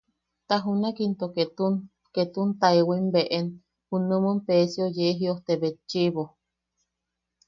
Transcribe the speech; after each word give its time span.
Ta 0.47 0.55
junak 0.63 0.97
into 1.05 1.25
ketun... 1.35 1.73
ketun 2.15 2.49
taewaim 2.59 3.05
beʼen 3.13 3.47
junumun 3.89 4.37
Peesio 4.45 4.85
yee 4.97 5.13
jiʼojte 5.19 5.53
betchiʼibo. 5.61 6.23